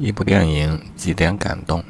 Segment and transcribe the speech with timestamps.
[0.00, 1.82] 一部电影几点感动？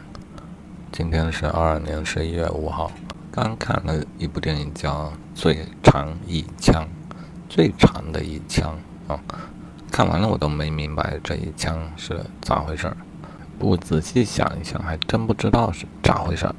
[0.91, 2.91] 今天是二二年十一月五号，
[3.31, 6.83] 刚看了一部电影叫《最长一枪》，
[7.51, 9.21] 最长的一枪啊！
[9.91, 12.97] 看完了我都没明白这一枪是咋回事儿，
[13.59, 16.55] 不仔细想一想还真不知道是咋回事儿。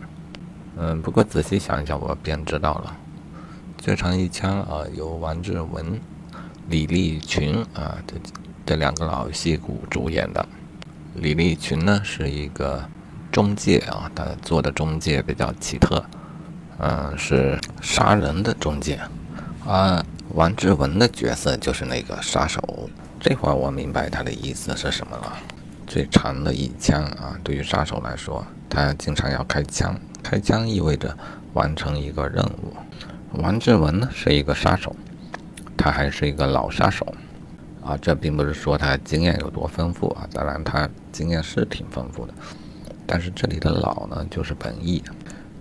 [0.77, 2.95] 嗯，不过仔细想一想我便知道了，
[3.83, 5.99] 《最长一枪》啊，由王志文、
[6.67, 8.13] 李立群啊这
[8.67, 10.47] 这两个老戏骨主演的。
[11.15, 12.83] 李立群呢是一个
[13.31, 16.03] 中介啊，他做的中介比较奇特，
[16.77, 18.99] 嗯，是杀人的中介。
[19.65, 22.89] 啊，王志文的角色就是那个杀手。
[23.19, 25.37] 这会儿我明白他的意思是什么了。
[25.85, 31.15] 最长的一枪啊，对于杀手来说，他经常要开枪，开枪意味着
[31.53, 32.73] 完成一个任务。
[33.33, 34.95] 王志文呢是一个杀手，
[35.75, 37.05] 他还是一个老杀手。
[37.83, 42.33] 啊，这并不是说他经验有多丰富啊，当然他经验是挺丰富的，
[43.07, 45.01] 但是这里的老呢，就是本意，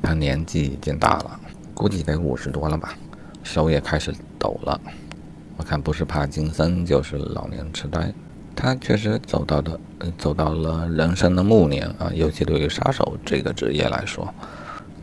[0.03, 1.41] 他年纪已经大了，
[1.75, 2.95] 估计得五十多了吧，
[3.43, 4.81] 手也开始抖了，
[5.57, 8.13] 我看不是帕金森就是老年痴呆，
[8.55, 9.81] 他确实走到的，
[10.19, 14.29] 走到了人生的暮年啊，尤其对于杀手这个职业来说，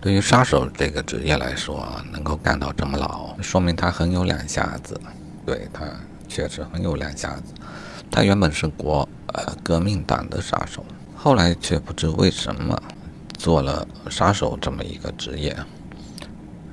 [0.02, 5.00] 对于杀手这个职业来说啊，能够干到这么老，说明他很有两下子，
[5.46, 5.86] 对他。
[6.36, 7.54] 确实很有两下子。
[8.12, 12.78] 他原本是国呃革命党的杀手，后来却不知为什么
[13.38, 15.56] 做了杀手这么一个职业。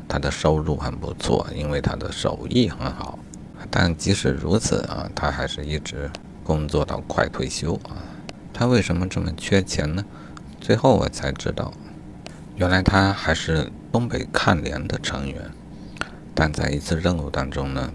[0.09, 3.17] 他的收入很不错，因为他的手艺很好。
[3.71, 6.11] 但即使如此啊，他还是一直
[6.43, 8.03] 工作到快退休啊。
[8.53, 10.05] 他为什么这么缺钱呢？
[10.61, 11.73] 最后我才知道，
[12.57, 15.53] 原来他还是东北抗联的成员，
[16.35, 17.93] 但在一次任务当中呢。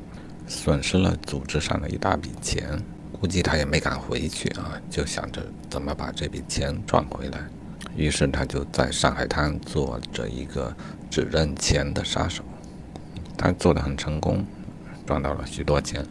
[0.47, 2.81] 损失了组织上的一大笔钱，
[3.19, 7.39] 估计他也没敢回去啊，就想着怎么把这笔钱赚回来。
[7.95, 10.73] 于是他就在上海滩做着一个
[11.09, 12.43] 只认钱的杀手，
[13.37, 14.45] 他做的很成功，
[15.05, 16.05] 赚到了许多钱。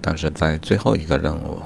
[0.00, 1.60] 但是在最后一个任务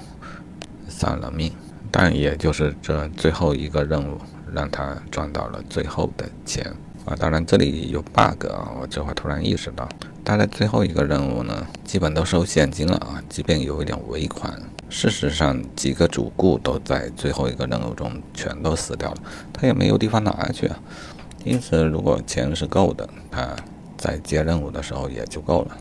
[0.88, 1.52] 丧了命，
[1.90, 4.18] 但也就是这最后一个任务
[4.52, 6.64] 让他赚到了最后的钱
[7.04, 7.14] 啊。
[7.16, 9.88] 当然这里有 bug 啊，我这会突然意识到。
[10.30, 14.56] 他的最后一个任务呢，基本都收现金了啊，即便有一点尾款。
[14.88, 19.16] 事实上，几个主顾都在最后一个任务中全都死掉了，
[19.52, 20.78] 他也没有地方拿去啊。
[21.42, 23.56] 因此，如果钱是够的，他
[23.98, 25.72] 在接任务的时候也就够了；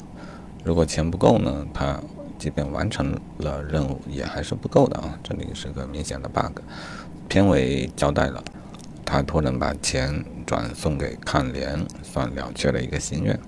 [0.63, 2.01] 如果钱不够呢，他
[2.39, 5.13] 即便完成了任务也还是不够的啊。
[5.21, 6.59] 这里是个明显的 bug。
[7.27, 8.43] 片尾交代了，
[9.05, 13.39] 他托人把钱转送给抗联，算了却了一个心愿。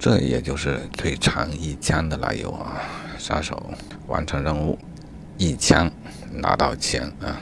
[0.00, 2.80] 这也就是最长一枪的来由啊！
[3.18, 3.62] 杀手
[4.06, 4.78] 完成任务，
[5.36, 5.92] 一枪
[6.32, 7.38] 拿到钱啊！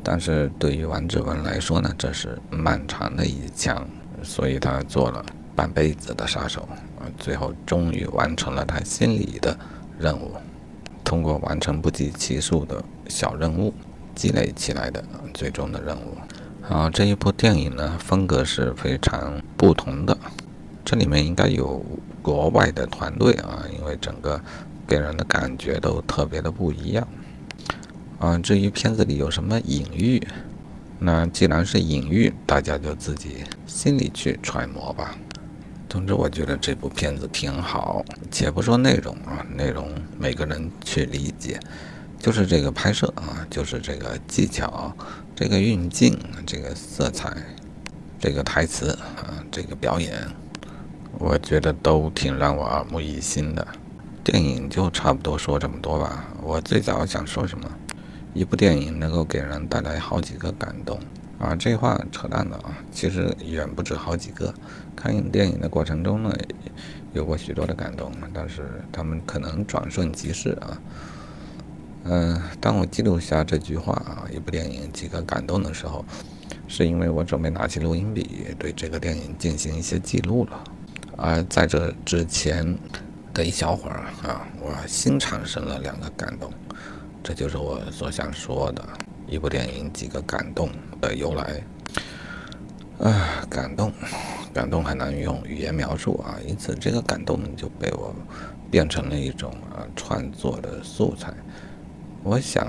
[0.00, 3.84] 但是对于王志文来说呢，这是漫长的一枪，
[4.22, 6.60] 所以他做了半辈子的杀手
[7.00, 9.58] 啊，最后终于完成了他心里的
[9.98, 10.36] 任务。
[11.02, 13.74] 通过完成不计其数的小任务，
[14.14, 15.02] 积累起来的
[15.34, 16.16] 最终的任务。
[16.62, 20.16] 好，这一部电影呢，风格是非常不同的。
[20.90, 21.80] 这里面应该有
[22.20, 24.40] 国外的团队啊，因为整个
[24.88, 27.06] 给人的感觉都特别的不一样。
[28.18, 30.20] 啊，至于片子里有什么隐喻，
[30.98, 35.16] 那既然是隐喻，大家就自己心里去揣摩吧。
[35.88, 38.04] 总之，我觉得这部片子挺好。
[38.28, 41.60] 且不说内容啊，内容每个人去理解，
[42.18, 44.92] 就是这个拍摄啊，就是这个技巧，
[45.36, 47.32] 这个运镜，这个色彩，
[48.18, 50.26] 这个台词啊，这个表演。
[51.18, 53.66] 我觉得都挺让我耳目一新的。
[54.22, 56.26] 电影就差不多说这么多吧。
[56.42, 57.70] 我最早想说什么？
[58.32, 61.00] 一部电影能够给人带来好几个感动
[61.38, 61.56] 啊？
[61.56, 62.78] 这话扯淡的啊！
[62.92, 64.54] 其实远不止好几个。
[64.94, 66.32] 看影电影的过程中呢，
[67.12, 70.80] 有过许多的感动，但是他们可能转瞬即逝啊。
[72.04, 76.04] 嗯，当我记录下这句话啊，一部电影几个感动的时候，
[76.68, 80.62] 是因为我准备拿起录音笔，对这个电影进行一些记录了。
[81.22, 82.76] 而在这之前
[83.34, 86.50] 的一小会儿啊，我新产生了两个感动，
[87.22, 88.82] 这就是我所想说的
[89.26, 91.62] 一部电影几个感动的由来。
[93.00, 93.92] 啊，感动，
[94.52, 98.14] 感动很难用语言描述啊，因此这个感动就被我
[98.70, 101.32] 变成了一种啊创作的素材。
[102.22, 102.66] 我想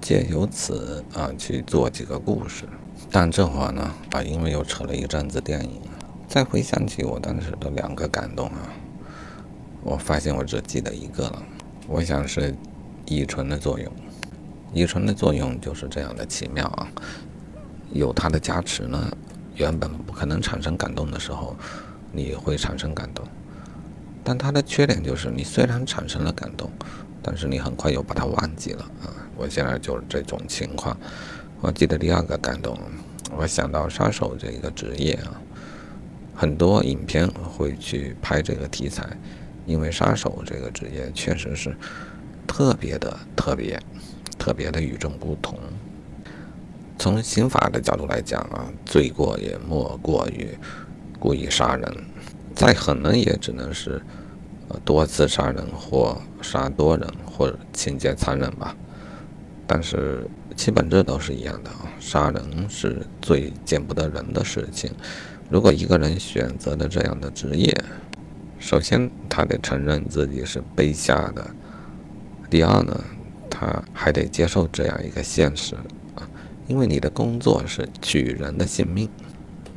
[0.00, 2.64] 借由此啊去做几个故事，
[3.10, 5.80] 但这会儿呢啊，因为又扯了一阵子电影。
[6.28, 8.68] 再回想起我当时的两个感动啊，
[9.82, 11.42] 我发现我只记得一个了。
[11.88, 12.54] 我想是
[13.06, 13.92] 乙醇的作用，
[14.74, 16.88] 乙醇的作用就是这样的奇妙啊！
[17.92, 19.16] 有它的加持呢，
[19.54, 21.56] 原本不可能产生感动的时候，
[22.10, 23.24] 你会产生感动。
[24.24, 26.68] 但它的缺点就是，你虽然产生了感动，
[27.22, 29.06] 但是你很快又把它忘记了啊！
[29.36, 30.96] 我现在就是这种情况。
[31.60, 32.76] 我记得第二个感动，
[33.36, 35.40] 我想到杀手这个职业啊，
[36.36, 39.08] 很多影片会去拍这个题材，
[39.64, 41.74] 因为杀手这个职业确实是
[42.46, 43.80] 特别的特别，
[44.38, 45.58] 特别的与众不同。
[46.98, 50.48] 从刑法的角度来讲啊，罪过也莫过于
[51.18, 51.90] 故意杀人，
[52.54, 54.02] 再狠呢也只能是
[54.84, 58.76] 多次杀人或杀多人或者情节残忍吧。
[59.66, 64.90] 但是其本质都是一样的啊，杀人是最见不得人的事情。
[65.48, 67.72] 如果一个人选择了这样的职业，
[68.58, 71.42] 首先他得承认自己是卑下的；
[72.50, 73.04] 第二呢，
[73.48, 75.76] 他还得接受这样一个现实
[76.16, 76.28] 啊，
[76.66, 79.08] 因为你的工作是取人的性命，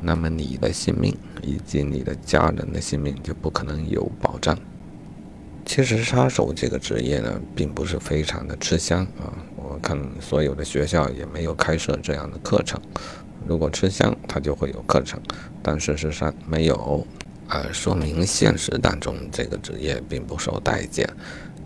[0.00, 4.58] 那么你的性命以及你的家人的性命就不可能有保障。
[5.64, 9.30] 其实杀手这个职业呢，并不是非常的吃香啊。
[9.56, 12.80] 我看所有的学校也没有开设这样的课程。
[13.50, 15.20] 如果吃香，它就会有课程，
[15.60, 17.04] 但事实上没有，
[17.48, 21.04] 呃，说明现实当中这个职业并不受待见。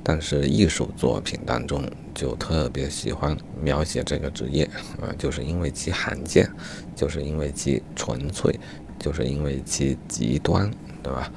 [0.03, 4.65] 但是艺术作品当中就特别喜欢描写这个职业
[4.99, 6.51] 啊，就是因为其罕见，
[6.97, 8.59] 就是因为其纯粹，
[8.99, 10.71] 就是因为其极端，
[11.03, 11.31] 对吧？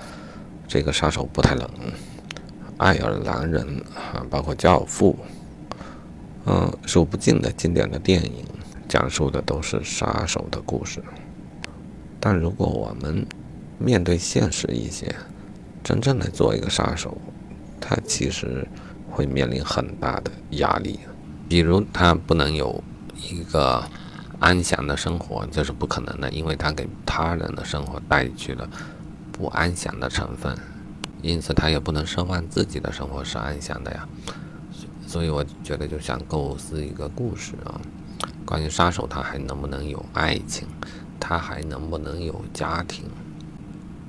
[0.65, 1.69] 这个杀手不太冷。
[2.77, 5.13] 爱尔兰人啊，包括《教父》，
[6.45, 8.45] 嗯，数不尽的经典的电影，
[8.87, 11.03] 讲述的都是杀手的故事。
[12.19, 13.25] 但如果我们
[13.77, 15.15] 面对现实一些，
[15.83, 17.17] 真正的做一个杀手，
[17.79, 18.67] 他其实
[19.09, 20.99] 会面临很大的压力。
[21.47, 22.83] 比如，他不能有
[23.29, 23.83] 一个
[24.39, 28.67] 安详的生活，这是不可能的，因为他给他人的生活带去了
[29.31, 30.57] 不安详的成分。
[31.21, 34.07] 因此，他也不能奢望自己的生活是安详的呀。
[35.07, 37.79] 所以，我觉得就想构思一个故事啊，
[38.47, 40.65] 关于杀手，他还能不能有爱情？
[41.19, 43.03] 他还能不能有家庭？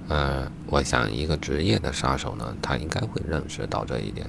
[0.07, 4.25] 呃，我想一个职业的杀手呢，他应该会认识到这一点：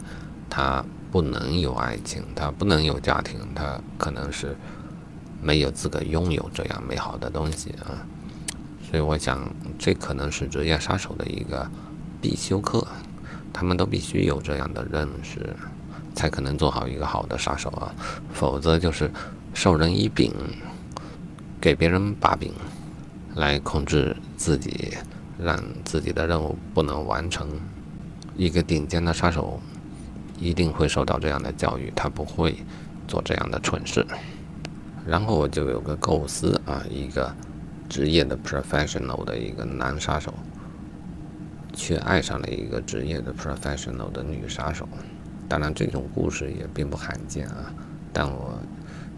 [0.50, 4.58] 他不能有爱情，他不能有家庭，他可能是
[5.40, 8.02] 没有资格拥有这样美好的东西啊。
[8.90, 9.48] 所以，我想
[9.78, 11.70] 这可能是职业杀手的一个。
[12.22, 12.86] 必修课，
[13.54, 15.56] 他们都必须有这样的认识，
[16.14, 17.96] 才可能做好一个好的杀手啊！
[18.34, 19.10] 否则就是
[19.54, 20.34] 授人以柄，
[21.60, 22.54] 给别人把柄，
[23.36, 24.98] 来控制自己，
[25.38, 27.50] 让自己的任务不能完成。
[28.36, 29.60] 一个顶尖的杀手
[30.40, 32.58] 一定会受到这样的教育，他不会
[33.08, 34.06] 做这样的蠢事。
[35.06, 37.36] 然后我就有个构思啊，一个
[37.90, 40.34] 职业的 professional 的一个男杀手。
[41.72, 44.90] 却爱上了一个职业的 professional 的女杀手，
[45.48, 47.72] 当然这种故事也并不罕见啊。
[48.12, 48.60] 但我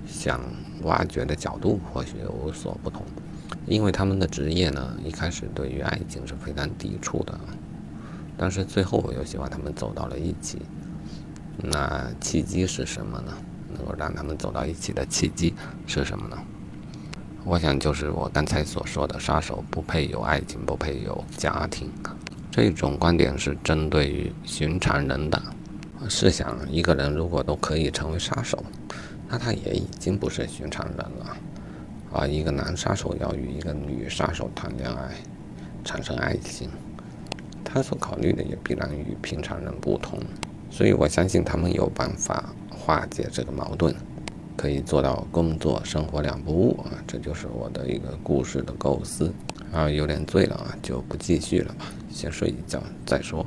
[0.06, 0.42] 想
[0.84, 3.04] 挖掘的角度或许有所不同，
[3.66, 7.40] 因为他们的职业呢，一开始对于爱情是非常抵触的，
[8.38, 10.60] 但是最后我又希望他们走到了一起。
[11.64, 13.34] 那契机是什么呢？
[13.74, 15.54] 能够让他们走到一起的契机
[15.86, 16.38] 是什么呢？
[17.44, 21.90] 我想就是我刚才所说的，杀手不配有爱情，不配有家庭。
[22.52, 25.42] 这种观点是针对于寻常人的。
[26.10, 28.64] 试想，一个人如果都可以成为杀手，
[29.32, 31.38] 那他也已经不是寻常人了。
[32.12, 35.12] 啊一个男杀手要与一个女杀手谈恋爱，
[35.86, 36.70] 产生爱情，
[37.64, 40.20] 他所考虑的也必然与平常人不同。
[40.70, 43.96] 所以我相信他们有办法化解这个矛盾，
[44.58, 46.92] 可以做到工作生活两不误啊！
[47.08, 49.34] 这就是我的一个故事的构思。
[49.72, 53.46] 啊，有点醉了啊，就不继续了吧，先睡一觉再说。